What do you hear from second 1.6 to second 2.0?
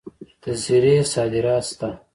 شته.